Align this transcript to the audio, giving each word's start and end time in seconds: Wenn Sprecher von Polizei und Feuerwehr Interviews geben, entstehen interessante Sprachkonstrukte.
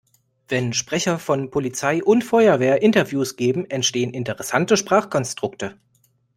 Wenn 0.47 0.73
Sprecher 0.73 1.19
von 1.19 1.51
Polizei 1.51 2.03
und 2.03 2.23
Feuerwehr 2.23 2.81
Interviews 2.81 3.35
geben, 3.35 3.69
entstehen 3.69 4.15
interessante 4.15 4.75
Sprachkonstrukte. 4.75 5.77